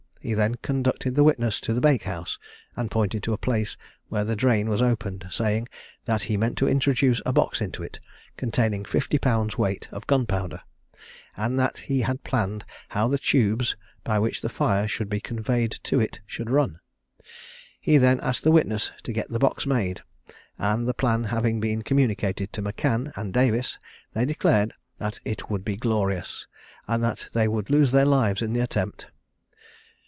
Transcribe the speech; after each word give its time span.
He 0.23 0.35
then 0.35 0.53
conducted 0.61 1.15
the 1.15 1.23
witness 1.23 1.59
to 1.61 1.73
the 1.73 1.81
bake 1.81 2.03
house, 2.03 2.37
and 2.75 2.91
pointed 2.91 3.23
to 3.23 3.33
a 3.33 3.39
place 3.39 3.75
where 4.09 4.23
the 4.23 4.35
drain 4.35 4.69
was 4.69 4.79
opened, 4.79 5.25
saying, 5.31 5.67
that 6.05 6.21
he 6.25 6.37
meant 6.37 6.59
to 6.59 6.67
introduce 6.69 7.23
a 7.25 7.33
box 7.33 7.59
into 7.59 7.81
it, 7.81 7.99
containing 8.37 8.83
50lbs. 8.83 9.57
weight 9.57 9.89
of 9.91 10.05
gunpowder; 10.05 10.61
and 11.35 11.57
that 11.59 11.79
he 11.89 12.01
had 12.01 12.23
planned 12.23 12.63
how 12.89 13.07
the 13.07 13.17
tubes, 13.17 13.75
by 14.03 14.19
which 14.19 14.43
the 14.43 14.47
fire 14.49 14.87
should 14.87 15.09
be 15.09 15.19
conveyed 15.19 15.79
to 15.85 15.99
it, 15.99 16.19
should 16.27 16.51
run. 16.51 16.77
He 17.79 17.97
then 17.97 18.19
asked 18.19 18.43
the 18.43 18.51
witness 18.51 18.91
to 19.01 19.13
get 19.13 19.29
the 19.31 19.39
box 19.39 19.65
made; 19.65 20.01
and 20.59 20.87
the 20.87 20.93
plan 20.93 21.23
having 21.33 21.59
been 21.59 21.81
communicated 21.81 22.53
to 22.53 22.61
M'Can 22.61 23.11
and 23.15 23.33
Davis, 23.33 23.79
they 24.13 24.25
declared 24.25 24.75
that 24.99 25.19
it 25.25 25.49
would 25.49 25.65
be 25.65 25.77
"glorious," 25.77 26.45
and 26.87 27.03
that 27.03 27.25
they 27.33 27.47
would 27.47 27.71
lose 27.71 27.91
their 27.91 28.05
lives 28.05 28.43
in 28.43 28.53
the 28.53 28.59
attempt. 28.59 29.07